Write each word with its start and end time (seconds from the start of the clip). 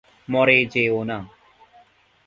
মরে 0.27 0.57
যেয়ো 0.73 0.99
না! 1.03 1.17